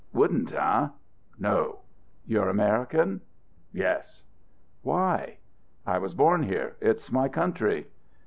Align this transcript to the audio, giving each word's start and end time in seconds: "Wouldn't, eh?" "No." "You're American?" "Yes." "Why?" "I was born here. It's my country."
"Wouldn't, 0.13 0.51
eh?" 0.51 0.87
"No." 1.37 1.81
"You're 2.25 2.49
American?" 2.49 3.21
"Yes." 3.71 4.23
"Why?" 4.81 5.37
"I 5.85 5.99
was 5.99 6.15
born 6.15 6.41
here. 6.41 6.75
It's 6.81 7.11
my 7.11 7.27
country." 7.29 7.85